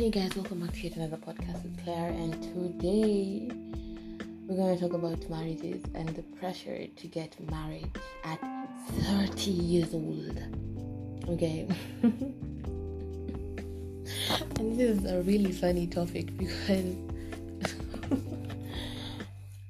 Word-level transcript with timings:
Hey 0.00 0.08
guys, 0.08 0.34
welcome 0.34 0.60
back 0.60 0.72
to 0.72 0.90
another 0.94 1.18
podcast 1.18 1.62
with 1.62 1.84
Claire, 1.84 2.08
and 2.08 2.32
today 2.42 3.50
we're 4.46 4.56
going 4.56 4.74
to 4.74 4.80
talk 4.80 4.94
about 4.94 5.28
marriages 5.28 5.84
and 5.94 6.08
the 6.16 6.22
pressure 6.22 6.86
to 6.86 7.06
get 7.06 7.36
married 7.50 7.86
at 8.24 8.40
30 9.28 9.50
years 9.50 9.92
old. 9.92 10.42
Okay, 11.28 11.68
and 14.58 14.80
this 14.80 14.98
is 14.98 15.04
a 15.04 15.20
really 15.20 15.52
funny 15.52 15.86
topic 15.86 16.34
because 16.38 16.96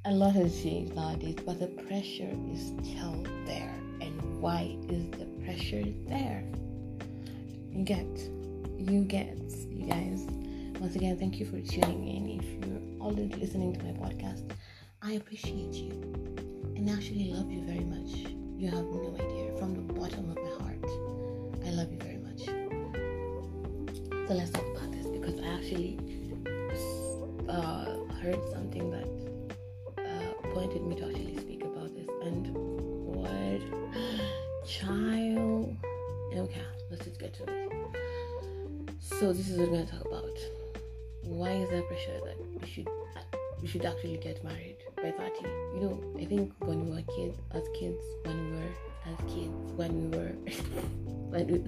a 0.05 0.13
lot 0.13 0.35
has 0.35 0.63
changed 0.63 0.95
nowadays, 0.95 1.39
but 1.45 1.59
the 1.59 1.67
pressure 1.67 2.31
is 2.53 2.69
still 2.69 3.25
there. 3.47 3.75
And 4.01 4.41
why 4.41 4.77
is 4.89 5.11
the 5.11 5.27
pressure 5.45 5.83
there? 6.07 6.45
You 7.73 7.83
get, 7.83 8.07
you 8.81 9.05
get, 9.05 9.37
you 9.69 9.87
guys. 9.87 10.27
Once 10.81 10.97
again, 10.97 11.19
thank 11.19 11.39
you 11.39 11.45
for 11.45 11.61
tuning 11.61 12.09
in. 12.09 12.41
If 12.41 12.67
you're 12.67 13.01
already 13.01 13.35
listening 13.35 13.75
to 13.75 13.85
my 13.85 13.93
podcast, 13.93 14.51
I 15.03 15.13
appreciate 15.13 15.75
you 15.75 15.91
and 16.77 16.89
actually 16.89 17.31
love 17.31 17.51
you 17.51 17.63
very 17.63 17.85
much. 17.85 18.33
You 18.57 18.71
have 18.71 18.85
no 18.85 19.15
idea 19.15 19.57
from 19.59 19.75
the 19.75 19.93
bottom 19.93 20.31
of 20.31 20.37
my 20.37 20.51
heart. 20.65 20.85
I 21.67 21.71
love 21.73 21.93
you 21.93 21.99
very 21.99 22.17
much. 22.17 22.47
So 24.29 24.35
let's 24.35 24.51
talk 24.51 24.65
about 24.75 24.93
this 24.93 25.07
because 25.07 25.39
I 25.41 25.49
actually 25.49 25.99
uh, 27.49 28.05
heard 28.23 28.41
something 28.51 28.91
that 28.91 29.09
uh, 29.99 30.33
pointed 30.55 30.83
me 30.87 30.97
to 30.97 31.07
actually 31.07 31.30
So 39.19 39.33
this 39.35 39.49
is 39.51 39.59
what 39.59 39.69
we're 39.69 39.75
going 39.77 39.87
to 39.87 39.93
talk 39.93 40.07
about. 40.07 40.39
Why 41.23 41.51
is 41.51 41.69
there 41.69 41.83
pressure 41.83 42.21
that 42.25 42.37
we 42.61 42.67
should 42.67 42.89
we 43.61 43.69
should 43.69 43.85
actually 43.85 44.17
get 44.17 44.43
married 44.43 44.77
by 44.97 45.11
30? 45.11 45.43
You 45.75 45.81
know, 45.81 46.01
I 46.19 46.25
think 46.25 46.53
when 46.61 46.87
we 46.87 46.93
were 46.93 47.03
kids, 47.15 47.39
as 47.51 47.65
kids, 47.79 48.03
when 48.25 48.51
we 48.51 48.57
were 48.57 48.73
as 49.07 49.19
kids, 49.29 49.73
when 49.77 50.11
we 50.11 50.17
were 50.17 50.33
when 51.29 51.47
we, 51.49 51.59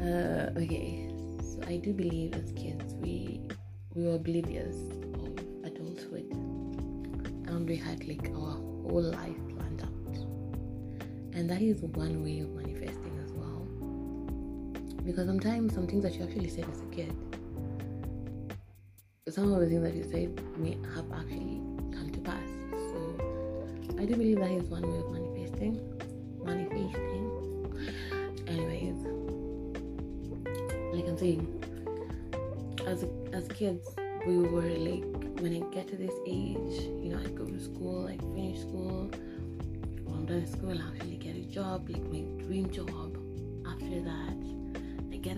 uh, 0.06 0.50
okay. 0.56 1.10
So 1.42 1.60
I 1.66 1.76
do 1.76 1.92
believe 1.92 2.34
as 2.34 2.52
kids 2.52 2.94
we 2.94 3.42
we 3.94 4.04
were 4.06 4.14
oblivious 4.14 4.76
of 5.14 5.38
adulthood, 5.64 6.30
and 7.50 7.68
we 7.68 7.76
had 7.76 8.08
like 8.08 8.30
our 8.30 8.56
whole 8.88 9.02
life 9.02 9.36
planned 9.50 9.82
out, 9.82 10.16
and 11.34 11.50
that 11.50 11.60
is 11.60 11.82
one 11.82 12.24
way 12.24 12.40
of. 12.40 12.59
Because 15.10 15.26
sometimes 15.26 15.74
some 15.74 15.88
things 15.88 16.04
that 16.04 16.14
you 16.14 16.22
actually 16.22 16.48
said 16.48 16.66
as 16.72 16.82
a 16.82 16.86
kid, 16.86 17.12
some 19.28 19.52
of 19.52 19.58
the 19.58 19.66
things 19.66 19.82
that 19.82 19.92
you 19.92 20.04
said 20.04 20.40
may 20.56 20.78
have 20.94 21.10
actually 21.12 21.60
come 21.90 22.12
to 22.12 22.20
pass. 22.20 22.48
So 22.70 23.16
I 23.98 24.04
do 24.04 24.14
believe 24.14 24.38
that 24.38 24.52
is 24.52 24.68
one 24.68 24.82
way 24.82 24.98
of 25.00 25.10
manifesting. 25.10 25.80
Manifesting. 26.44 27.26
Anyways, 28.46 28.98
like 30.94 31.08
I'm 31.08 31.18
saying, 31.18 31.42
as 32.86 33.04
as 33.32 33.48
kids, 33.48 33.88
we 34.28 34.38
were 34.38 34.62
like 34.62 35.02
when 35.40 35.56
I 35.56 35.74
get 35.74 35.88
to 35.88 35.96
this 35.96 36.14
age, 36.24 36.86
you 37.02 37.10
know, 37.10 37.18
I 37.18 37.30
go 37.30 37.46
to 37.46 37.58
school, 37.58 38.06
I 38.06 38.16
finish 38.16 38.60
school. 38.60 39.10
When 40.04 40.14
I'm 40.14 40.26
done 40.26 40.46
school, 40.46 40.70
I 40.70 40.86
actually 40.94 41.16
get 41.16 41.34
a 41.34 41.46
job, 41.52 41.90
like 41.90 42.04
my 42.04 42.20
dream 42.44 42.70
job. 42.70 43.09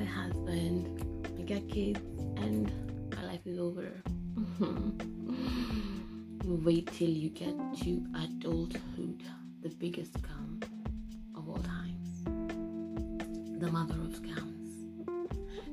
A 0.03 0.05
husband, 0.05 0.87
I 1.39 1.43
get 1.43 1.69
kids, 1.69 2.01
and 2.37 2.73
my 3.15 3.23
life 3.25 3.47
is 3.47 3.57
over. 3.59 3.89
Wait 6.45 6.89
till 6.93 7.09
you 7.09 7.31
get 7.31 7.55
to 7.83 8.05
adulthood, 8.17 9.23
the 9.63 9.69
biggest 9.69 10.13
scam 10.15 10.61
of 11.37 11.49
all 11.49 11.63
times, 11.63 12.25
the 13.61 13.71
mother 13.71 13.95
of 13.95 14.11
scams, 14.21 14.89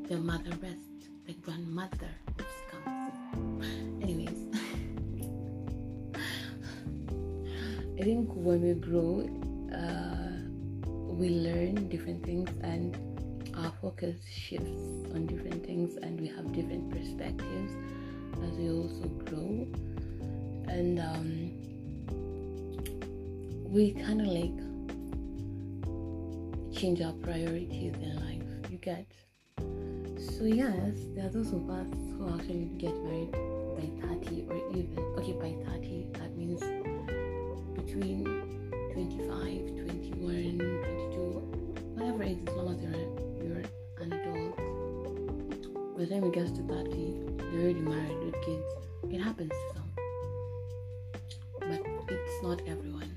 the 0.07 0.17
mother 0.17 0.55
best, 0.57 1.09
the 1.25 1.33
grandmother 1.33 2.11
of 2.37 2.45
scams. 2.61 4.03
Anyways, 4.03 4.45
I 7.99 8.03
think 8.03 8.29
when 8.35 8.61
we 8.61 8.73
grow, 8.75 9.27
uh, 9.73 10.33
we 11.15 11.29
learn 11.29 11.89
different 11.89 12.23
things 12.23 12.51
and 12.61 12.95
our 13.63 13.71
focus 13.81 14.15
shifts 14.25 14.81
on 15.13 15.25
different 15.25 15.65
things 15.65 15.97
and 15.97 16.19
we 16.19 16.27
have 16.27 16.51
different 16.53 16.89
perspectives 16.91 17.73
as 18.43 18.51
we 18.57 18.69
also 18.69 19.07
grow. 19.25 19.67
And 20.67 20.99
um, 20.99 21.51
we 23.69 23.91
kind 23.91 24.21
of 24.21 24.27
like 24.27 24.55
change 26.73 27.01
our 27.01 27.13
priorities 27.13 27.93
in 27.95 28.15
life. 28.15 28.71
You 28.71 28.77
get? 28.77 29.05
So 29.57 30.45
yes 30.45 30.95
there 31.15 31.25
are 31.25 31.29
those 31.29 31.51
of 31.51 31.69
us 31.69 31.87
who 32.17 32.33
actually 32.33 32.71
get 32.77 32.95
married 33.03 33.31
by 33.31 34.07
30 34.07 34.45
or 34.49 34.57
even 34.71 34.97
okay 35.17 35.33
by 35.33 35.53
30 35.71 36.07
that 36.13 36.35
means 36.37 36.61
between 37.75 38.23
25 38.93 39.27
21 39.27 40.57
22 40.57 41.59
whatever 41.95 42.23
age 42.23 42.39
as 42.47 42.53
long 42.55 42.75
as 42.75 42.81
you're 42.81 43.28
by 45.99 46.05
the 46.05 46.11
time 46.11 46.23
it 46.23 46.31
gets 46.31 46.51
to 46.51 46.63
30 46.63 46.97
you're 47.51 47.61
already 47.61 47.81
married 47.81 48.17
with 48.23 48.33
kids. 48.45 48.63
It 49.11 49.19
happens 49.19 49.51
to 49.51 49.73
some 49.73 49.91
but 51.59 51.81
it's 52.07 52.41
not 52.41 52.61
everyone. 52.65 53.13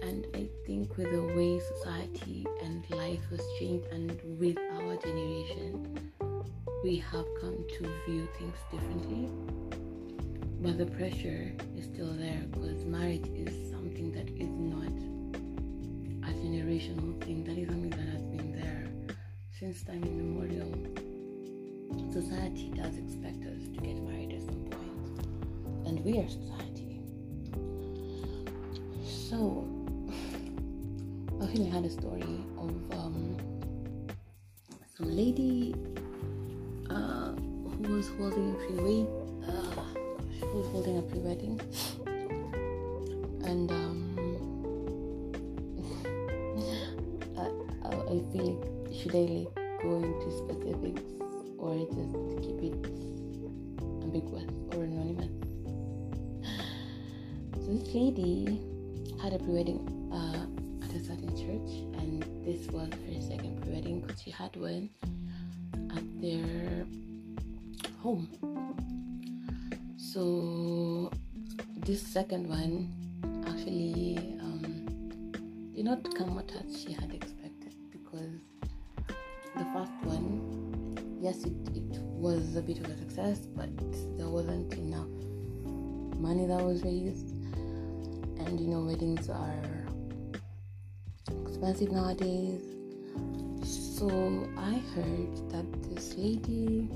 And 0.00 0.26
i 0.34 0.48
think 0.66 0.96
with 0.96 1.10
the 1.12 1.22
way 1.36 1.60
society 1.60 2.46
and 2.62 2.88
life 2.88 3.20
has 3.28 3.42
changed 3.58 3.86
and 3.88 4.18
with 4.40 4.56
our 4.72 4.96
generation 4.96 6.10
we 6.82 6.96
have 6.96 7.26
come 7.42 7.62
to 7.76 7.90
view 8.06 8.26
things 8.38 8.56
differently. 8.72 9.28
But 10.62 10.78
the 10.78 10.86
pressure 10.86 11.52
is 11.76 11.84
still 11.84 12.14
there 12.14 12.42
because 12.52 12.86
marriage 12.86 13.28
is 13.34 13.70
something 13.70 14.12
that 14.12 14.30
is 14.30 14.48
not 14.48 14.96
a 16.26 16.32
generational 16.32 17.22
thing. 17.22 17.44
That 17.44 17.58
is 17.58 17.68
something 17.68 17.90
that 17.90 18.08
has 18.08 18.22
been 18.22 18.52
there 18.52 18.88
since 19.52 19.82
time 19.82 20.04
immemorial 20.04 20.72
society 22.12 22.70
does 22.74 22.96
expect 22.96 23.44
us 23.44 23.62
to 23.74 23.80
get 23.80 23.96
married 24.02 24.32
at 24.32 24.42
some 24.42 24.64
point. 24.70 25.86
And 25.86 26.04
we 26.04 26.18
are 26.18 26.28
society. 26.28 27.00
So 29.04 29.68
i 31.40 31.44
actually 31.46 31.66
had 31.66 31.84
a 31.84 31.90
story 31.90 32.44
of 32.58 32.70
um, 32.98 33.36
some 34.96 35.14
lady 35.14 35.74
uh, 36.90 37.32
who 37.32 37.96
was 37.96 38.08
holding 38.16 38.50
a 38.50 38.54
pre 38.54 39.06
uh, 39.46 39.84
she 40.38 40.44
was 40.46 40.66
holding 40.72 40.98
a 40.98 41.02
pre-wedding. 41.02 41.60
And 43.44 43.70
um, 43.70 44.16
I, 47.38 47.40
I, 47.88 48.22
feel 48.32 48.46
like 48.46 48.94
should 48.94 49.14
I 49.14 49.18
like 49.18 49.54
go 49.82 49.96
into 49.96 50.30
specifics 50.38 51.13
or 51.64 51.74
just 51.96 52.12
keep 52.44 52.60
it 52.62 52.76
ambiguous 54.04 54.44
or 54.76 54.84
anonymous. 54.84 55.32
So 57.56 57.72
this 57.72 57.94
lady 57.94 58.60
had 59.22 59.32
a 59.32 59.38
pre-wedding 59.38 59.80
uh, 60.12 60.84
at 60.84 60.94
a 60.94 61.02
certain 61.02 61.32
church 61.34 61.70
and 61.98 62.22
this 62.44 62.66
was 62.70 62.90
her 62.92 63.20
second 63.22 63.62
pre-wedding 63.62 64.00
because 64.00 64.20
she 64.20 64.30
had 64.30 64.54
one 64.56 64.90
at 65.96 66.04
their 66.20 66.84
home. 68.02 68.28
So 69.96 71.10
this 71.86 72.02
second 72.02 72.46
one 72.46 72.92
actually 73.48 74.36
um, 74.40 75.72
did 75.74 75.86
not 75.86 76.04
come 76.14 76.36
out 76.36 76.52
as 76.60 76.82
she 76.82 76.92
had 76.92 77.14
expected 77.14 77.33
yes 81.34 81.44
it, 81.44 81.76
it 81.76 82.00
was 82.00 82.56
a 82.56 82.62
bit 82.62 82.78
of 82.78 82.86
a 82.86 82.96
success 82.96 83.40
but 83.56 83.68
there 84.16 84.28
wasn't 84.28 84.72
enough 84.74 85.08
money 86.24 86.46
that 86.46 86.62
was 86.64 86.82
raised. 86.82 87.30
And 88.38 88.58
you 88.60 88.68
know 88.68 88.80
weddings 88.80 89.28
are 89.28 89.62
expensive 91.46 91.92
nowadays. 91.92 92.62
So 93.98 94.08
i 94.58 94.74
heard 94.94 95.34
that 95.50 95.66
this 95.90 96.16
lady 96.16 96.88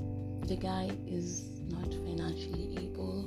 the 0.47 0.55
guy 0.55 0.89
is 1.07 1.61
not 1.69 1.93
financially 1.93 2.77
able. 2.85 3.25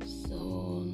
So 0.00 0.92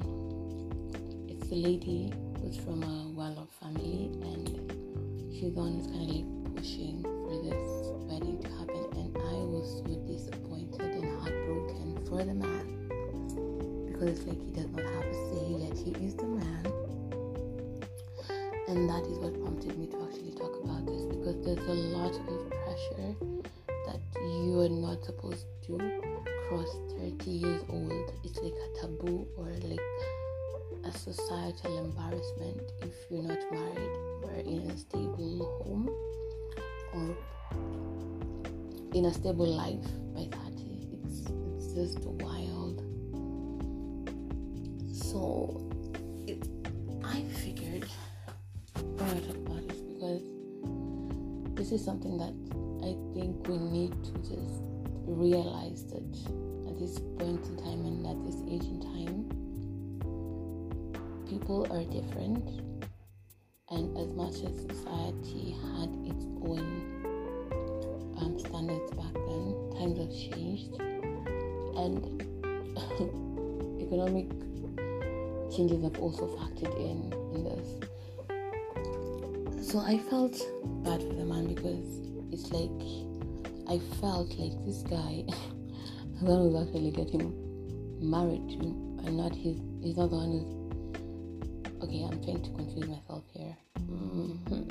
it's 1.28 1.48
the 1.48 1.56
lady 1.56 2.12
who's 2.40 2.56
from 2.58 2.82
a 2.82 3.10
well-off 3.14 3.48
family 3.60 4.10
and 4.22 4.48
she's 5.32 5.54
the 5.54 5.60
one 5.60 5.74
who's 5.74 5.86
kind 5.86 6.10
of 6.10 6.16
like 6.16 6.56
pushing 6.56 7.02
for 7.02 7.42
this 7.42 7.70
wedding 8.10 8.38
to 8.42 8.48
for 12.12 12.24
the 12.24 12.34
man 12.34 12.66
because 13.86 14.18
it's 14.18 14.26
like 14.26 14.38
he 14.44 14.50
does 14.50 14.68
not 14.72 14.84
have 14.84 15.04
a 15.04 15.14
say, 15.32 15.46
yet 15.64 15.78
he 15.78 15.92
is 16.04 16.14
the 16.14 16.26
man. 16.26 16.66
And 18.68 18.88
that 18.88 19.04
is 19.08 19.16
what 19.18 19.32
prompted 19.40 19.78
me 19.78 19.86
to 19.86 19.96
actually 20.04 20.32
talk 20.32 20.52
about 20.62 20.84
this 20.84 21.04
because 21.06 21.40
there's 21.40 21.66
a 21.66 21.78
lot 21.96 22.12
of 22.12 22.50
pressure 22.50 23.14
that 23.86 24.00
you 24.20 24.60
are 24.60 24.68
not 24.68 25.02
supposed 25.02 25.46
to 25.64 25.78
cross 26.48 26.76
30 27.00 27.30
years 27.30 27.64
old. 27.70 28.12
It's 28.24 28.38
like 28.40 28.52
a 28.52 28.80
taboo 28.80 29.26
or 29.38 29.48
like 29.64 29.80
a 30.84 30.92
societal 30.98 31.78
embarrassment 31.78 32.60
if 32.82 32.92
you're 33.10 33.22
not 33.22 33.40
married 33.50 33.96
or 34.24 34.34
in 34.34 34.68
a 34.68 34.76
stable 34.76 35.64
home 35.64 35.88
or 36.92 37.16
in 38.92 39.06
a 39.06 39.14
stable 39.14 39.46
life 39.46 39.80
by 39.80 39.88
30. 39.88 40.01
It's 41.74 41.94
just 41.94 42.06
wild. 42.06 42.82
So 44.92 45.70
it, 46.26 46.46
I 47.02 47.22
figured 47.42 47.88
I 48.76 48.80
talk 48.80 49.36
about 49.36 49.68
this 49.68 49.80
because 49.80 50.22
this 51.54 51.72
is 51.72 51.82
something 51.82 52.18
that 52.18 52.34
I 52.84 52.92
think 53.14 53.48
we 53.48 53.56
need 53.56 53.92
to 54.04 54.12
just 54.18 54.60
realize 55.06 55.86
that 55.86 56.04
at 56.68 56.78
this 56.78 56.98
point 57.18 57.42
in 57.46 57.56
time 57.56 57.86
and 57.86 58.06
at 58.06 58.22
this 58.22 58.42
age 58.50 58.68
in 58.68 58.80
time 58.82 59.30
people 61.26 61.66
are 61.72 61.84
different, 61.84 62.60
and 63.70 63.96
as 63.96 64.12
much 64.12 64.44
as 64.44 64.60
society 64.76 65.56
had 65.72 65.88
its 66.04 66.26
own 66.44 66.68
um, 68.18 68.38
standards 68.38 68.90
back 68.90 69.14
then, 69.14 69.70
times 69.78 69.98
have 69.98 70.12
changed, 70.12 70.91
and 71.76 72.22
economic 73.80 74.28
changes 75.54 75.82
have 75.82 75.98
also 75.98 76.26
factored 76.36 76.74
in 76.78 77.12
in 77.34 77.44
this. 77.44 77.68
So 79.68 79.78
I 79.78 79.98
felt 79.98 80.38
bad 80.84 81.00
for 81.00 81.14
the 81.14 81.24
man 81.24 81.54
because 81.54 82.00
it's 82.32 82.52
like 82.52 82.70
I 83.68 83.78
felt 84.00 84.36
like 84.38 84.64
this 84.66 84.82
guy, 84.82 85.24
the 86.20 86.24
one 86.24 86.42
who's 86.42 86.56
actually 86.66 86.90
getting 86.90 87.32
married 88.00 88.48
to, 88.50 88.58
and 89.06 89.16
not 89.16 89.34
his, 89.34 89.56
he's 89.80 89.96
not 89.96 90.10
the 90.10 90.16
one 90.16 90.32
who's 90.32 90.44
okay, 91.82 92.04
I'm 92.04 92.22
trying 92.22 92.42
to 92.42 92.50
confuse 92.50 92.86
myself 92.86 93.24
here. 93.32 93.56
Mm-hmm. 93.78 94.70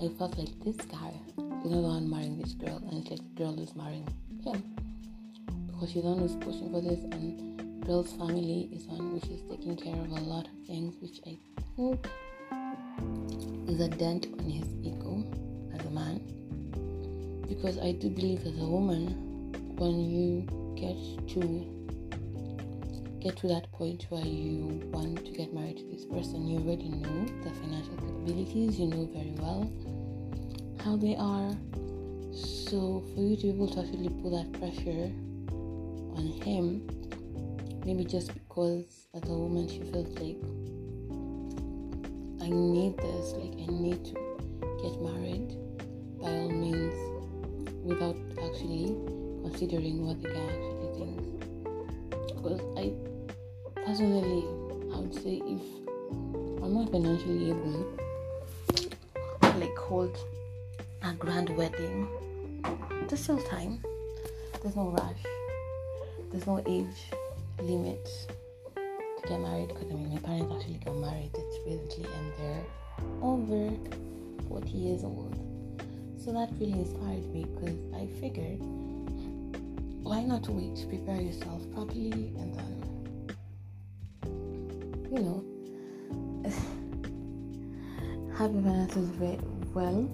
I 0.04 0.08
felt 0.18 0.36
like 0.38 0.58
this 0.64 0.76
guy 0.86 1.12
is 1.28 1.36
not 1.36 1.62
the 1.62 1.68
one 1.68 2.10
marrying 2.10 2.38
this 2.38 2.54
girl, 2.54 2.82
and 2.90 2.98
it's 2.98 3.10
like 3.10 3.20
the 3.20 3.34
girl 3.42 3.60
is 3.60 3.74
marrying 3.74 4.08
him 4.44 4.73
because 5.74 5.90
she's 5.92 6.04
who's 6.04 6.36
pushing 6.36 6.70
for 6.70 6.80
this, 6.80 7.00
and 7.00 7.84
girl's 7.84 8.12
family 8.12 8.68
is 8.72 8.86
on 8.88 9.14
which 9.14 9.24
is 9.24 9.42
taking 9.50 9.76
care 9.76 9.94
of 9.94 10.10
a 10.10 10.20
lot 10.20 10.46
of 10.46 10.66
things, 10.66 10.94
which 11.00 11.20
I 11.26 11.36
think 11.76 12.06
is 13.68 13.80
a 13.80 13.88
dent 13.88 14.28
on 14.38 14.48
his 14.48 14.68
ego 14.82 15.24
as 15.74 15.84
a 15.84 15.90
man. 15.90 16.20
Because 17.48 17.78
I 17.78 17.92
do 17.92 18.08
believe 18.08 18.40
as 18.46 18.56
a 18.58 18.66
woman, 18.66 19.52
when 19.76 20.00
you 20.00 20.46
get 20.76 20.96
to 21.34 21.70
get 23.20 23.36
to 23.38 23.48
that 23.48 23.70
point 23.72 24.06
where 24.10 24.24
you 24.24 24.82
want 24.92 25.24
to 25.24 25.32
get 25.32 25.52
married 25.52 25.78
to 25.78 25.84
this 25.84 26.04
person, 26.04 26.46
you 26.46 26.58
already 26.58 26.88
know 26.88 27.26
the 27.42 27.50
financial 27.50 27.96
capabilities, 27.96 28.78
you 28.78 28.86
know 28.86 29.08
very 29.12 29.34
well 29.38 29.70
how 30.84 30.96
they 30.96 31.16
are. 31.16 31.56
So, 32.34 33.02
for 33.14 33.20
you 33.20 33.36
to 33.36 33.42
be 33.42 33.48
able 33.50 33.68
to 33.68 33.80
actually 33.80 34.08
put 34.08 34.30
that 34.32 34.52
pressure 34.52 35.10
on 36.16 36.26
him, 36.42 36.86
maybe 37.84 38.04
just 38.04 38.32
because 38.34 39.06
as 39.14 39.22
a 39.28 39.32
woman 39.32 39.68
she 39.68 39.80
felt 39.92 40.08
like 40.20 40.38
I 42.42 42.48
need 42.50 42.96
this, 42.98 43.32
like 43.32 43.52
I 43.52 43.66
need 43.72 44.04
to 44.04 44.14
get 44.82 45.00
married 45.00 45.56
by 46.20 46.28
all 46.28 46.50
means 46.50 46.94
without 47.82 48.16
actually 48.42 48.96
considering 49.42 50.06
what 50.06 50.20
the 50.22 50.28
guy 50.28 50.44
actually 50.44 50.90
thinks. 50.98 51.24
Because 52.34 52.60
I 52.76 52.92
personally, 53.84 54.44
I 54.92 54.98
would 54.98 55.14
say 55.14 55.42
if 55.44 55.62
I'm 56.62 56.74
not 56.74 56.90
financially 56.90 57.50
able 57.50 57.96
to 59.42 59.48
like 59.58 59.76
hold 59.76 60.16
a 61.02 61.12
grand 61.14 61.50
wedding, 61.56 62.08
there's 63.08 63.22
still 63.22 63.42
time. 63.42 63.82
There's 64.62 64.76
no 64.76 64.88
rush. 64.88 65.33
There's 66.34 66.48
no 66.48 66.60
age 66.66 67.12
limit 67.62 68.04
to 68.74 69.28
get 69.28 69.38
married 69.38 69.68
because 69.68 69.88
I 69.88 69.94
mean 69.94 70.14
my 70.14 70.18
parents 70.18 70.52
actually 70.52 70.80
got 70.84 70.96
married 70.96 71.30
it's 71.32 71.58
recently 71.64 72.12
and 72.12 72.32
they're 72.36 72.64
over 73.22 73.70
40 74.48 74.68
years 74.70 75.04
old. 75.04 75.32
So 76.18 76.32
that 76.32 76.50
really 76.58 76.72
inspired 76.72 77.24
me 77.32 77.44
because 77.54 77.78
I 77.94 78.08
figured 78.20 78.58
why 80.02 80.24
not 80.24 80.48
wait 80.48 80.74
to 80.74 80.86
prepare 80.88 81.20
yourself 81.20 81.62
properly 81.72 82.10
and 82.10 82.52
then 82.52 83.36
you 85.12 85.20
know, 85.20 85.44
have 88.36 88.52
your 88.52 88.62
finances 88.64 89.08
well, 89.72 90.10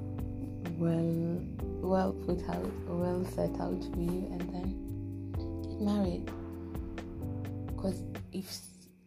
well, 0.78 1.40
well 1.80 2.12
put 2.12 2.46
out, 2.50 2.70
well 2.88 3.24
set 3.24 3.58
out 3.58 3.82
for 3.90 4.00
you, 4.00 4.28
and 4.32 4.42
then 4.52 4.89
married. 5.80 6.30
Because 7.66 8.02
if, 8.32 8.58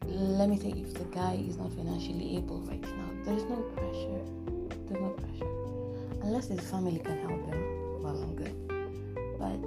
let 0.05 0.49
me 0.49 0.57
say, 0.59 0.69
if 0.69 0.93
the 0.93 1.05
guy 1.05 1.43
is 1.47 1.57
not 1.57 1.71
financially 1.73 2.37
able 2.37 2.61
right 2.61 2.81
now, 2.81 3.09
there 3.25 3.35
is 3.35 3.43
no 3.43 3.57
pressure. 3.75 4.21
There's 4.87 5.01
no 5.01 5.09
pressure, 5.09 6.23
unless 6.23 6.47
his 6.47 6.59
family 6.59 6.99
can 6.99 7.19
help 7.19 7.45
him. 7.45 8.03
Well, 8.03 8.21
I'm 8.21 8.35
good. 8.35 8.55
But 9.39 9.61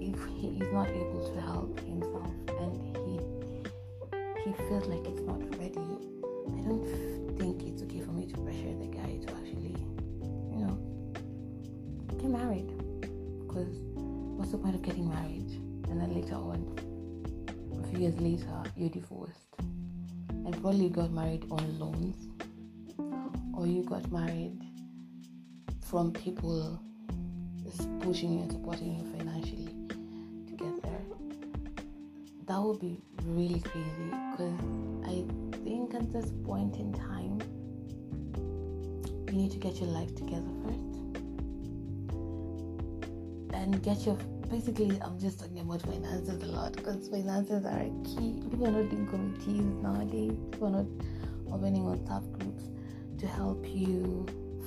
if 0.00 0.18
he 0.38 0.62
is 0.62 0.72
not 0.72 0.88
able 0.88 1.30
to 1.34 1.40
help 1.40 1.78
himself 1.80 2.32
and 2.58 2.96
he 2.96 3.20
he 4.44 4.52
feels 4.68 4.86
like 4.86 5.06
it's 5.06 5.20
not 5.20 5.49
later, 18.20 18.62
you're 18.76 18.90
divorced, 18.90 19.54
and 19.58 20.52
probably 20.60 20.88
got 20.88 21.10
married 21.10 21.44
on 21.50 21.78
loans, 21.78 22.28
or 23.56 23.66
you 23.66 23.82
got 23.82 24.10
married 24.12 24.60
from 25.80 26.12
people 26.12 26.80
pushing 28.00 28.32
you 28.34 28.42
and 28.42 28.52
supporting 28.52 28.94
you 28.96 29.04
financially 29.16 29.74
to 30.46 30.52
get 30.56 30.82
there. 30.82 31.02
That 32.46 32.60
would 32.60 32.80
be 32.80 33.00
really 33.24 33.60
crazy 33.60 34.10
because 34.32 34.60
I 35.04 35.24
think 35.64 35.94
at 35.94 36.12
this 36.12 36.32
point 36.44 36.76
in 36.76 36.92
time, 36.92 37.40
you 39.26 39.32
need 39.32 39.50
to 39.52 39.58
get 39.58 39.76
your 39.76 39.88
life 39.88 40.14
together 40.14 40.50
first 40.64 40.80
and 43.54 43.82
get 43.82 44.04
your 44.06 44.18
basically 44.50 45.00
i'm 45.02 45.18
just 45.18 45.38
talking 45.38 45.60
about 45.60 45.80
finances 45.82 46.42
a 46.42 46.46
lot 46.46 46.72
because 46.72 47.08
finances 47.08 47.64
are 47.64 47.84
key. 48.04 48.42
People 48.50 48.66
are 48.66 48.82
not 48.82 48.90
doing 48.90 49.06
committees 49.06 49.64
nowadays. 49.80 50.32
People 50.50 50.68
are 50.68 50.82
not 50.82 50.86
opening 51.52 51.84
whatsapp 51.84 52.24
groups 52.38 52.64
to 53.18 53.26
help 53.28 53.64
you 53.68 54.26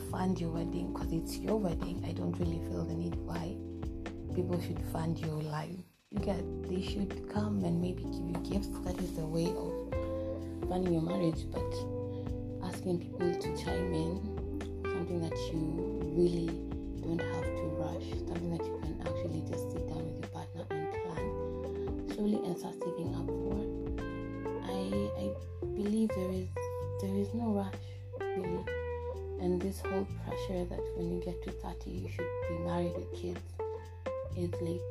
fund 0.09 0.39
your 0.39 0.51
wedding 0.51 0.93
because 0.93 1.11
it's 1.11 1.37
your 1.37 1.57
wedding. 1.57 2.01
I 2.07 2.13
don't 2.13 2.37
really 2.39 2.61
feel 2.69 2.85
the 2.85 2.93
need 2.93 3.15
why 3.15 3.57
people 4.33 4.59
should 4.61 4.79
fund 4.91 5.19
your 5.19 5.41
life. 5.41 5.75
You 6.11 6.19
get 6.19 6.43
they 6.69 6.81
should 6.81 7.29
come 7.33 7.63
and 7.65 7.81
maybe 7.81 8.03
give 8.03 8.27
you 8.29 8.39
gifts. 8.51 8.69
That 8.85 8.97
is 8.99 9.17
a 9.17 9.25
way 9.25 9.47
of 9.47 10.69
funding 10.69 10.93
your 10.93 11.01
marriage 11.01 11.43
but 11.51 11.71
asking 12.63 12.99
people 12.99 13.33
to 13.33 13.63
chime 13.63 13.93
in 13.93 14.79
something 14.85 15.21
that 15.21 15.37
you 15.51 15.99
really 16.15 16.72
don't 17.03 17.21
have 17.21 17.43
to 17.43 17.65
rush. 17.83 18.07
Something 18.27 18.57
that 18.57 18.65
you 18.65 18.79
can 18.81 18.95
actually 19.01 19.43
just 19.49 19.71
sit 19.71 19.87
down 19.87 20.05
with 20.05 20.19
your 20.19 20.29
partner 20.29 20.63
and 20.71 20.91
plan. 21.03 22.13
Slowly 22.13 22.39
and 22.45 22.57
start 22.57 22.75
saving 22.79 23.13
up 23.15 23.27
for. 23.27 23.59
I 24.65 25.09
i 25.21 25.65
believe 25.75 26.09
there 26.09 26.31
is 26.31 26.47
there 27.01 27.15
is 27.15 27.33
no 27.33 27.51
rush 27.51 27.83
really. 28.21 28.65
And 29.41 29.61
this 29.61 29.81
whole 29.81 30.07
pressure 30.25 30.63
that 30.65 30.83
when 30.95 31.11
you 31.11 31.19
get 31.23 31.43
to 31.43 31.51
30 31.51 31.89
you 31.89 32.09
should 32.09 32.31
be 32.49 32.57
married 32.63 32.93
with 32.95 33.11
kids 33.21 33.41
is 34.37 34.51
like 34.61 34.81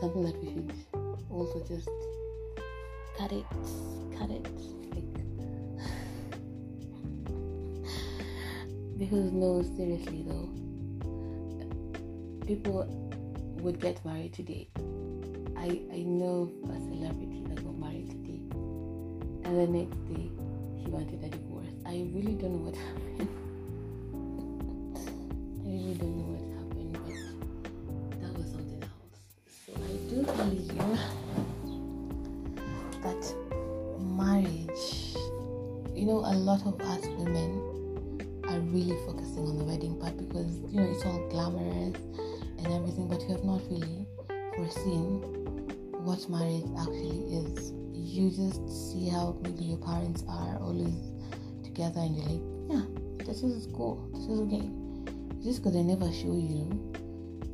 something 0.00 0.24
that 0.24 0.36
we 0.42 0.52
should 0.52 0.72
also 1.30 1.64
just 1.66 1.88
cut 3.18 3.32
it, 3.32 3.44
cut 4.18 4.30
it. 4.30 4.46
Like, 4.94 5.11
Because 9.02 9.32
no, 9.32 9.62
seriously 9.76 10.24
though, 10.28 10.48
people 12.46 12.86
would 13.60 13.80
get 13.80 13.98
married 14.04 14.32
today. 14.32 14.68
I 15.56 15.82
I 15.92 16.04
know 16.06 16.48
a 16.70 16.78
celebrity 16.78 17.42
that 17.48 17.64
got 17.64 17.76
married 17.78 18.10
today, 18.10 18.38
and 19.42 19.58
the 19.58 19.66
next 19.66 19.98
day 20.06 20.30
he 20.78 20.88
wanted 20.88 21.24
a 21.24 21.28
divorce. 21.30 21.74
I 21.84 22.06
really 22.14 22.34
don't 22.34 22.52
know 22.52 22.70
what 22.70 22.76
happened. 22.86 23.01
The 39.62 39.70
wedding 39.70 39.98
part 40.00 40.16
because 40.16 40.58
you 40.70 40.80
know 40.80 40.90
it's 40.90 41.04
all 41.04 41.28
glamorous 41.28 41.94
and 42.58 42.66
everything, 42.66 43.06
but 43.08 43.20
you 43.22 43.28
have 43.28 43.44
not 43.44 43.60
really 43.70 44.06
foreseen 44.56 45.22
what 46.02 46.18
marriage 46.28 46.66
actually 46.78 47.22
is. 47.38 47.72
You 47.94 48.30
just 48.30 48.66
see 48.68 49.08
how 49.08 49.38
maybe 49.42 49.64
your 49.64 49.78
parents 49.78 50.24
are 50.28 50.58
always 50.60 50.94
together 51.62 52.00
and 52.00 52.16
you're 52.16 52.26
like, 52.26 52.44
yeah, 52.70 53.24
this 53.24 53.42
is 53.42 53.68
cool, 53.74 54.10
this 54.12 54.26
is 54.26 54.40
okay. 54.40 54.68
Just 55.42 55.62
because 55.62 55.74
they 55.74 55.82
never 55.82 56.10
show 56.12 56.34
you 56.34 56.66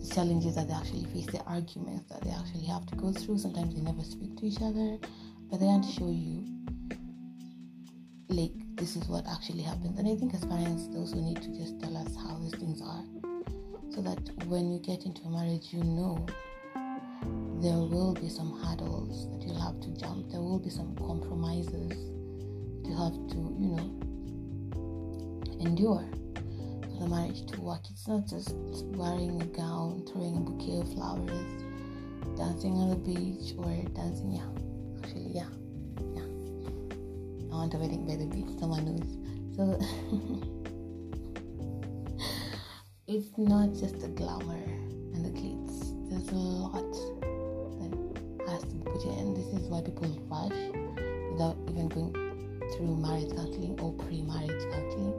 the 0.00 0.14
challenges 0.14 0.54
that 0.56 0.68
they 0.68 0.74
actually 0.74 1.04
face, 1.12 1.26
the 1.26 1.42
arguments 1.44 2.08
that 2.10 2.22
they 2.22 2.30
actually 2.30 2.64
have 2.66 2.86
to 2.86 2.96
go 2.96 3.12
through. 3.12 3.38
Sometimes 3.38 3.74
they 3.74 3.80
never 3.80 4.02
speak 4.02 4.36
to 4.38 4.46
each 4.46 4.60
other, 4.62 4.98
but 5.50 5.60
they 5.60 5.66
want 5.66 5.84
to 5.84 5.92
show 5.92 6.08
you 6.08 6.44
like 8.28 8.52
this 8.78 8.94
is 8.94 9.08
what 9.08 9.26
actually 9.26 9.62
happens. 9.62 9.98
And 9.98 10.08
I 10.08 10.14
think 10.14 10.34
as 10.34 10.44
parents, 10.44 10.86
they 10.86 10.98
also 10.98 11.16
need 11.16 11.42
to 11.42 11.48
just 11.48 11.80
tell 11.80 11.96
us 11.96 12.14
how 12.14 12.38
these 12.38 12.54
things 12.54 12.80
are, 12.80 13.04
so 13.90 14.00
that 14.02 14.18
when 14.46 14.70
you 14.72 14.78
get 14.78 15.04
into 15.04 15.22
a 15.22 15.30
marriage, 15.30 15.72
you 15.72 15.82
know 15.82 16.24
there 17.60 17.76
will 17.76 18.14
be 18.14 18.28
some 18.28 18.52
hurdles 18.62 19.28
that 19.32 19.44
you'll 19.44 19.60
have 19.60 19.80
to 19.80 19.88
jump. 19.98 20.30
There 20.30 20.40
will 20.40 20.60
be 20.60 20.70
some 20.70 20.94
compromises 20.94 21.90
you 22.86 22.96
have 22.96 23.12
to, 23.30 23.36
you 23.58 23.68
know, 23.74 23.90
endure 25.60 26.08
for 26.82 27.00
the 27.00 27.08
marriage 27.08 27.46
to 27.46 27.60
work. 27.60 27.82
It's 27.90 28.06
not 28.06 28.28
just 28.28 28.54
wearing 28.94 29.42
a 29.42 29.46
gown, 29.46 30.04
throwing 30.06 30.36
a 30.36 30.40
bouquet 30.40 30.80
of 30.80 30.92
flowers, 30.94 31.64
dancing 32.36 32.74
on 32.78 32.90
the 32.90 32.96
beach, 32.96 33.54
or 33.58 33.66
dancing. 33.92 34.30
Yeah, 34.36 35.02
actually, 35.02 35.32
yeah 35.34 35.57
wedding 37.66 38.06
by 38.06 38.14
the 38.14 38.26
beach, 38.26 38.46
someone 38.60 38.84
knows. 38.84 39.16
So 39.56 39.64
it's 43.08 43.36
not 43.36 43.74
just 43.74 43.98
the 44.00 44.06
glamour 44.08 44.62
and 45.14 45.24
the 45.24 45.30
glitz. 45.30 45.92
There's 46.08 46.28
a 46.30 46.36
lot 46.36 46.92
that 47.80 47.90
has 48.48 48.62
to 48.62 48.74
be 48.74 48.84
put 48.84 49.04
in. 49.04 49.34
This 49.34 49.46
is 49.60 49.68
why 49.68 49.80
people 49.82 50.08
rush 50.30 50.52
without 51.32 51.56
even 51.68 51.88
going 51.88 52.12
through 52.76 52.96
marriage 52.96 53.34
counseling 53.34 53.76
or 53.80 53.92
pre-marriage 53.94 54.62
counseling. 54.72 55.14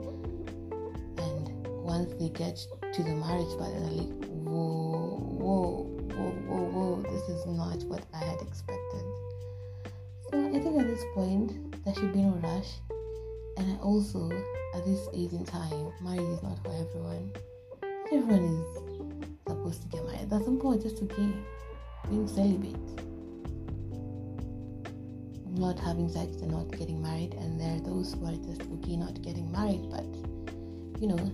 And 1.18 1.66
once 1.84 2.14
they 2.18 2.30
get 2.30 2.56
to 2.94 3.02
the 3.02 3.14
marriage 3.14 3.54
part, 3.58 3.70
they're 3.70 3.80
like, 3.80 4.08
whoa, 4.28 5.18
whoa, 5.38 5.84
whoa, 6.16 6.30
whoa, 6.48 6.64
whoa, 6.64 7.02
this 7.02 7.28
is 7.28 7.44
not 7.46 7.82
what 7.84 8.06
I 8.14 8.24
had 8.24 8.40
expected. 8.40 9.04
So 10.30 10.38
I 10.38 10.58
think 10.58 10.80
at 10.80 10.86
this 10.86 11.04
point, 11.14 11.52
there 11.84 11.94
should 11.94 12.12
be 12.12 12.22
no 12.22 12.29
And 13.56 13.72
I 13.72 13.76
also, 13.82 14.30
at 14.74 14.84
this 14.84 15.08
age 15.14 15.32
in 15.32 15.44
time, 15.44 15.92
marriage 16.00 16.20
is 16.20 16.42
not 16.42 16.58
for 16.64 16.72
everyone. 16.72 17.32
Everyone 18.12 18.44
is 18.44 18.66
supposed 19.46 19.82
to 19.82 19.88
get 19.88 20.04
married. 20.06 20.30
That's 20.30 20.46
important, 20.46 20.82
just 20.82 21.02
okay. 21.02 21.32
Being 22.08 22.26
celibate. 22.26 22.76
Not 25.46 25.78
having 25.78 26.08
sex 26.08 26.36
and 26.42 26.50
not 26.52 26.70
getting 26.70 27.02
married, 27.02 27.34
and 27.34 27.60
there 27.60 27.76
are 27.76 27.80
those 27.80 28.14
who 28.14 28.24
are 28.26 28.36
just 28.36 28.62
okay 28.62 28.96
not 28.96 29.20
getting 29.22 29.50
married, 29.52 29.90
but 29.90 30.04
you 31.00 31.08
know, 31.08 31.32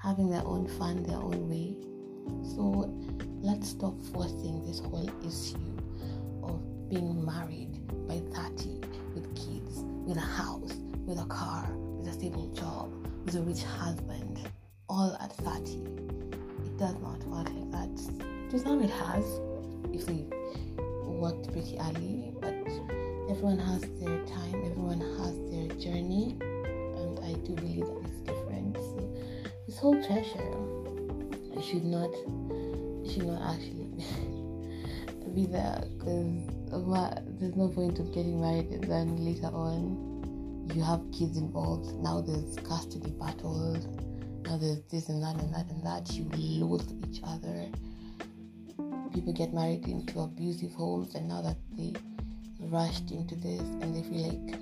having 0.00 0.30
their 0.30 0.44
own 0.44 0.66
fun, 0.78 1.02
their 1.02 1.16
own 1.16 1.48
way. 1.48 1.76
So 2.54 2.92
let's 3.40 3.68
stop 3.70 3.94
forcing 4.12 4.64
this 4.64 4.80
whole 4.80 5.10
issue 5.26 5.76
of 6.42 6.88
being 6.88 7.24
married 7.24 7.78
by 8.06 8.20
30 8.34 8.50
with 8.50 8.60
kids, 8.60 8.69
with 10.10 10.18
a 10.18 10.20
house, 10.22 10.74
with 11.06 11.20
a 11.20 11.24
car, 11.26 11.70
with 11.72 12.08
a 12.08 12.12
stable 12.12 12.48
job, 12.48 12.90
with 13.24 13.36
a 13.36 13.42
rich 13.42 13.62
husband, 13.62 14.40
all 14.88 15.16
at 15.20 15.32
30. 15.36 15.70
It 16.64 16.76
does 16.78 16.96
not 17.00 17.22
work 17.28 17.48
like 17.54 17.70
that. 17.70 18.50
To 18.50 18.58
some 18.58 18.82
it 18.82 18.90
has, 18.90 19.24
if 19.92 20.06
they 20.06 20.26
worked 21.06 21.52
pretty 21.52 21.78
early, 21.78 22.32
but 22.40 22.54
everyone 23.30 23.60
has 23.60 23.82
their 23.82 24.18
time, 24.26 24.56
everyone 24.66 25.00
has 25.00 25.38
their 25.48 25.68
journey, 25.78 26.36
and 26.40 27.20
I 27.20 27.34
do 27.46 27.54
believe 27.54 27.86
that 27.86 28.02
it's 28.06 28.20
different. 28.22 28.76
So 28.78 29.08
this 29.68 29.78
whole 29.78 29.94
pressure 29.94 31.62
should 31.62 31.84
not 31.84 32.10
should 33.08 33.26
not 33.28 33.54
actually 33.54 33.86
be 35.36 35.46
there 35.46 35.84
because 35.96 36.48
uh, 36.72 37.20
there's 37.40 37.56
no 37.56 37.68
point 37.68 37.98
of 37.98 38.12
getting 38.12 38.38
married 38.38 38.66
and 38.66 38.84
then 38.84 39.16
later 39.24 39.46
on 39.46 40.68
you 40.74 40.82
have 40.82 41.00
kids 41.10 41.38
involved. 41.38 41.94
Now 41.96 42.20
there's 42.20 42.56
custody 42.56 43.10
battles. 43.18 43.86
Now 44.44 44.58
there's 44.58 44.82
this 44.90 45.08
and 45.08 45.22
that 45.22 45.36
and 45.36 45.54
that 45.54 45.70
and 45.70 45.82
that. 45.84 46.12
You 46.12 46.28
loathe 46.34 46.90
each 47.08 47.22
other. 47.24 47.66
People 49.14 49.32
get 49.32 49.54
married 49.54 49.88
into 49.88 50.20
abusive 50.20 50.72
homes, 50.72 51.14
and 51.14 51.28
now 51.28 51.42
that 51.42 51.56
they 51.76 51.94
rushed 52.60 53.10
into 53.10 53.34
this 53.34 53.60
and 53.60 53.96
they 53.96 54.02
feel 54.02 54.28
like 54.28 54.60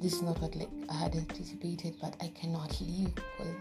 this 0.00 0.14
is 0.14 0.22
not 0.22 0.40
what 0.40 0.56
like 0.56 0.70
I 0.90 0.94
had 0.94 1.14
anticipated, 1.14 1.94
but 2.00 2.16
I 2.20 2.28
cannot 2.28 2.80
leave 2.80 3.14
because 3.14 3.54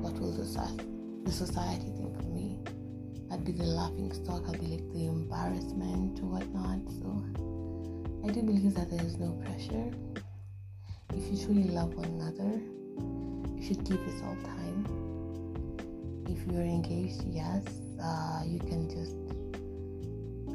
what 0.00 0.14
will 0.14 0.32
the 0.32 1.32
society 1.32 1.90
think 1.96 2.25
be 3.46 3.52
the 3.52 3.62
laughing 3.62 4.12
stock, 4.12 4.42
I'll 4.48 4.54
be 4.54 4.66
like 4.66 4.92
the 4.92 5.06
embarrassment 5.06 6.18
or 6.18 6.26
whatnot. 6.26 6.80
So 6.98 7.24
I 8.26 8.32
do 8.32 8.42
believe 8.42 8.74
that 8.74 8.90
there 8.90 9.04
is 9.06 9.18
no 9.18 9.38
pressure. 9.44 9.92
If 11.14 11.30
you 11.30 11.46
truly 11.46 11.68
love 11.68 11.94
one 11.94 12.06
another, 12.06 12.58
you 13.54 13.62
should 13.62 13.84
give 13.84 14.00
yourself 14.00 14.42
time. 14.42 14.82
If 16.26 16.38
you're 16.50 16.62
engaged, 16.62 17.22
yes, 17.24 17.62
uh, 18.02 18.42
you 18.44 18.58
can 18.58 18.90
just 18.90 19.14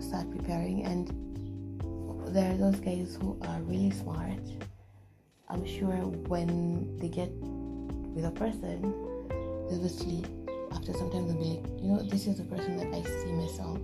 start 0.06 0.30
preparing. 0.30 0.84
And 0.84 1.08
there 2.36 2.52
are 2.52 2.58
those 2.58 2.82
guys 2.82 3.18
who 3.22 3.40
are 3.48 3.62
really 3.62 3.92
smart. 3.92 4.44
I'm 5.48 5.66
sure 5.66 5.96
when 6.28 6.98
they 7.00 7.08
get 7.08 7.32
with 7.32 8.26
a 8.26 8.32
person, 8.32 8.82
they 9.70 9.78
will 9.78 9.88
sleep 9.88 10.28
after 10.74 10.94
some 10.94 11.10
time 11.12 11.28
they'll 11.28 11.38
be 11.38 11.60
like, 11.62 11.82
you 11.82 11.90
know, 11.90 12.02
this 12.04 12.28
is 12.28 12.38
the 12.38 12.44
person 12.44 12.78
that 12.78 12.88
I 12.88 13.02
see 13.04 13.32
myself 13.34 13.78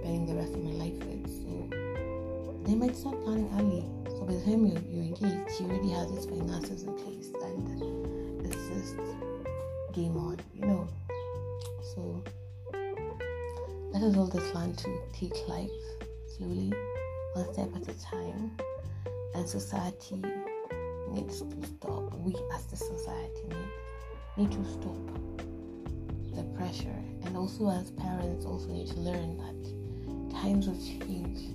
spending 0.00 0.26
the 0.26 0.34
rest 0.34 0.52
of 0.52 0.62
my 0.62 0.72
life 0.72 0.94
with. 1.04 1.26
So 1.28 2.64
they 2.64 2.74
might 2.74 2.96
start 2.96 3.22
planning 3.24 3.50
early. 3.58 3.84
So 4.10 4.24
by 4.24 4.34
the 4.34 4.40
time 4.40 4.66
you're, 4.66 4.82
you're 4.82 5.04
engaged, 5.04 5.58
he 5.58 5.64
already 5.64 5.90
has 5.90 6.10
his 6.10 6.26
finances 6.26 6.82
in 6.84 6.94
place 6.94 7.30
and 7.42 8.44
it's 8.44 8.68
just 8.68 8.96
game 9.92 10.16
on, 10.16 10.38
you 10.54 10.66
know. 10.66 10.88
So 11.94 12.22
that 13.92 14.02
is 14.02 14.16
all 14.16 14.28
just 14.28 14.54
learn 14.54 14.74
to 14.74 15.00
take 15.12 15.48
life 15.48 15.70
slowly, 16.36 16.72
one 17.34 17.52
step 17.52 17.70
at 17.76 17.88
a 17.88 18.00
time. 18.02 18.56
And 19.34 19.48
society 19.48 20.22
needs 21.10 21.40
to 21.40 21.66
stop. 21.66 22.14
We 22.14 22.34
as 22.54 22.64
the 22.66 22.76
society 22.76 23.42
need, 23.48 24.48
need 24.48 24.52
to 24.52 24.64
stop 24.64 25.55
the 26.36 26.44
pressure. 26.56 27.02
And 27.24 27.36
also 27.36 27.70
as 27.70 27.90
parents 27.92 28.44
also 28.44 28.68
need 28.68 28.88
to 28.88 29.00
learn 29.00 29.38
that 29.38 30.32
times 30.42 30.68
will 30.68 30.76
change. 30.76 31.48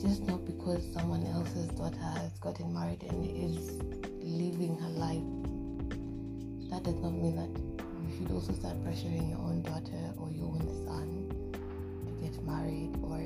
Just 0.00 0.22
not 0.22 0.44
because 0.44 0.82
someone 0.92 1.26
else's 1.26 1.68
daughter 1.68 2.00
has 2.00 2.32
gotten 2.40 2.72
married 2.72 3.02
and 3.02 3.24
is 3.24 3.72
living 4.22 4.76
her 4.80 4.88
life. 4.88 5.24
That 6.70 6.82
does 6.84 6.96
not 6.96 7.12
mean 7.12 7.36
that 7.36 7.52
you 8.02 8.16
should 8.16 8.30
also 8.30 8.52
start 8.54 8.82
pressuring 8.84 9.30
your 9.30 9.38
own 9.38 9.62
daughter 9.62 10.12
or 10.18 10.30
your 10.30 10.46
own 10.46 10.66
son 10.86 11.28
to 12.06 12.26
get 12.26 12.42
married 12.44 12.96
or 13.02 13.18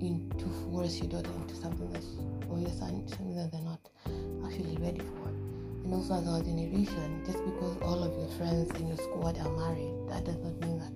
in, 0.00 0.30
to 0.38 0.46
force 0.70 0.98
your 1.00 1.08
daughter 1.08 1.30
into 1.40 1.54
something 1.54 1.90
that 1.92 2.02
or 2.50 2.58
your 2.58 2.70
son 2.70 3.06
something 3.08 3.36
that 3.36 3.50
they're 3.52 3.62
not 3.62 3.80
actually 4.44 4.76
ready 4.76 5.00
for 5.00 5.31
also 5.92 6.14
as 6.14 6.26
our 6.26 6.40
generation, 6.42 7.22
just 7.26 7.44
because 7.44 7.76
all 7.82 8.02
of 8.02 8.16
your 8.16 8.28
friends 8.38 8.70
in 8.80 8.88
your 8.88 8.96
squad 8.96 9.38
are 9.38 9.50
married, 9.56 9.92
that 10.08 10.24
does 10.24 10.38
not 10.38 10.58
mean 10.60 10.78
that 10.78 10.92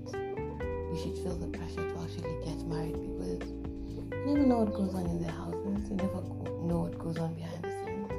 you 0.91 0.97
should 1.03 1.19
feel 1.23 1.37
the 1.37 1.49
pressure 1.49 1.87
to 1.87 2.01
actually 2.01 2.35
get 2.45 2.57
married 2.67 2.95
because 2.95 3.51
you 3.93 4.35
never 4.35 4.47
know 4.47 4.59
what 4.61 4.73
goes 4.73 4.95
on 4.95 5.07
in 5.07 5.23
their 5.23 5.33
houses. 5.33 5.91
You 5.91 5.97
never 5.97 6.23
know 6.65 6.89
what 6.89 6.99
goes 6.99 7.19
on 7.19 7.35
behind 7.35 7.63
the 7.63 7.71
scenes. 7.85 8.11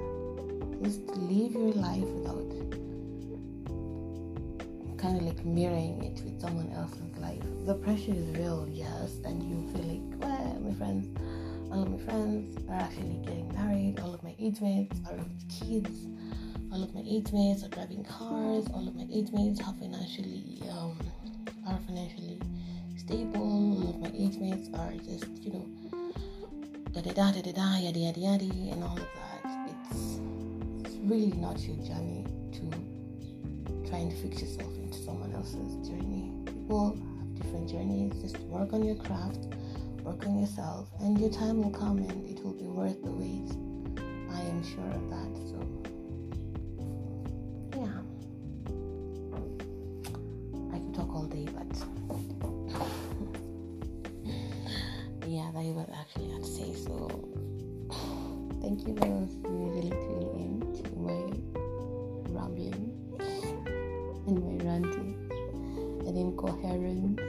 Just 0.83 1.17
live 1.17 1.53
your 1.53 1.73
life 1.73 2.03
without 2.03 2.47
kind 4.97 5.17
of 5.17 5.23
like 5.23 5.45
mirroring 5.45 6.03
it 6.03 6.21
with 6.23 6.39
someone 6.39 6.71
else's 6.73 7.17
life. 7.17 7.41
The 7.65 7.75
pressure 7.75 8.13
is 8.13 8.37
real, 8.37 8.67
yes, 8.69 9.19
and 9.25 9.41
you 9.43 9.67
feel 9.73 9.85
like, 9.85 10.21
well, 10.21 10.59
my 10.61 10.73
friends, 10.75 11.07
all 11.71 11.83
of 11.83 11.89
my 11.89 11.97
friends 11.99 12.57
are 12.69 12.75
actually 12.75 13.19
getting 13.25 13.51
married, 13.53 13.99
all 13.99 14.13
of 14.13 14.23
my 14.23 14.35
age 14.39 14.61
mates 14.61 14.99
are 15.09 15.17
with 15.17 15.49
kids, 15.49 16.07
all 16.77 16.83
of 16.83 16.93
my 16.93 17.01
age 17.09 17.31
mates 17.31 17.63
are 17.63 17.69
driving 17.69 18.03
cars, 18.03 18.67
all 18.71 18.87
of 18.87 18.95
my 18.95 19.07
age 19.11 19.31
mates 19.31 19.59
have 19.59 19.75
financially 19.79 20.61
um, 20.69 20.95
are 21.67 21.79
financially 21.87 22.39
stable, 22.95 23.81
all 23.81 23.89
of 23.89 23.99
my 23.99 24.11
age 24.15 24.37
mates 24.37 24.69
are 24.75 24.91
just, 24.91 25.25
you 25.41 25.53
know, 25.53 25.65
da 26.91 27.01
da 27.01 27.11
da 27.13 27.31
da 27.31 27.41
da 27.41 27.51
da 27.51 27.77
yada 27.77 27.97
yada 27.97 28.19
yada 28.19 28.43
and 28.43 28.83
all 28.83 28.95
of 28.95 29.07
that. 29.17 29.69
It's 29.89 30.19
it's 30.85 30.95
really 31.01 31.31
not 31.31 31.59
your 31.61 31.77
journey 31.77 32.27
to 32.53 33.89
try 33.89 33.97
and 33.97 34.13
fix 34.13 34.41
yourself 34.41 34.71
into 34.77 34.99
someone 34.99 35.33
else's 35.33 35.89
journey. 35.89 36.31
People 36.45 36.95
have 36.95 37.35
different 37.41 37.67
journeys. 37.67 38.21
Just 38.21 38.37
work 38.53 38.71
on 38.73 38.85
your 38.85 38.97
craft, 38.97 39.47
work 40.03 40.23
on 40.27 40.39
yourself, 40.39 40.89
and 40.99 41.19
your 41.19 41.31
time 41.31 41.63
will 41.63 41.71
come 41.71 41.97
and 41.97 42.29
it 42.29 42.43
will 42.43 42.53
be 42.53 42.65
worth 42.65 43.01
the 43.03 43.09
wait. 43.09 43.49
I 44.31 44.41
am 44.41 44.63
sure 44.63 44.91
of 44.91 45.09
that. 45.09 45.49
So 45.49 45.76
day 51.27 51.45
but 51.53 51.67
yeah, 55.27 55.51
that 55.51 55.63
what 55.75 55.89
I 55.89 55.99
actually 55.99 56.29
to 56.39 56.45
say. 56.45 56.73
So 56.73 57.09
thank 58.61 58.87
you 58.87 58.95
for 58.95 59.27
really 59.49 59.89
tuning 59.89 60.39
in 60.39 60.61
to 60.83 60.89
my 60.97 61.33
rambling 62.31 62.91
and 64.27 64.43
my 64.43 64.55
ranting 64.63 65.15
and 66.07 66.17
incoherence. 66.17 67.19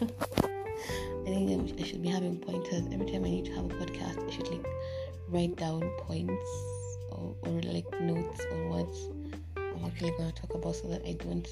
I 1.22 1.24
think 1.24 1.80
I 1.80 1.82
should 1.84 2.02
be 2.02 2.08
having 2.08 2.38
pointers 2.38 2.86
every 2.92 3.06
time 3.06 3.24
I 3.24 3.30
need 3.30 3.44
to 3.46 3.52
have 3.52 3.66
a 3.66 3.68
podcast. 3.68 4.26
I 4.26 4.30
should 4.30 4.48
like 4.48 4.66
write 5.28 5.56
down 5.56 5.82
points 6.00 6.50
or, 7.12 7.34
or 7.42 7.60
like 7.62 7.86
notes 8.00 8.44
or 8.52 8.68
words 8.68 9.08
I'm 9.80 9.86
actually 9.86 10.10
going 10.10 10.29
about 10.70 10.82
so 10.82 10.88
that 10.88 11.02
I 11.06 11.12
don't 11.12 11.48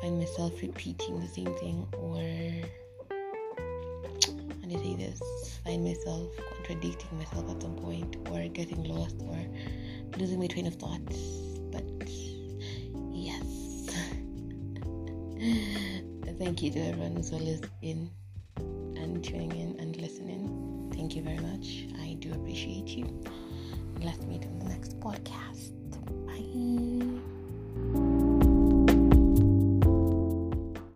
find 0.00 0.18
myself 0.18 0.52
repeating 0.62 1.20
the 1.20 1.26
same 1.26 1.54
thing 1.54 1.86
or 1.92 2.18
and 4.62 4.72
I 4.72 4.76
say 4.82 4.94
this? 4.96 5.20
Find 5.64 5.84
myself 5.84 6.28
contradicting 6.56 7.18
myself 7.18 7.50
at 7.50 7.62
some 7.62 7.74
point 7.76 8.16
or 8.30 8.46
getting 8.48 8.84
lost 8.84 9.16
or 9.26 9.38
losing 10.18 10.38
my 10.38 10.46
train 10.46 10.66
of 10.66 10.74
thought 10.74 11.00
but 11.72 11.84
yes. 13.12 13.46
Thank 16.38 16.62
you 16.62 16.70
to 16.70 16.78
everyone 16.78 17.16
who's 17.16 17.32
always 17.32 17.60
in 17.82 18.10
and 18.56 19.24
tuning 19.24 19.50
in 19.52 19.76
and 19.80 19.96
listening. 19.96 20.92
Thank 20.94 21.16
you 21.16 21.22
very 21.22 21.38
much. 21.38 21.86
I 22.00 22.16
do 22.20 22.32
appreciate 22.32 22.88
you. 22.88 23.20
Let's 24.00 24.24
meet 24.26 24.42
in 24.44 24.58
the 24.60 24.66
next 24.66 25.00
podcast. 25.00 25.72
Bye 26.26 26.87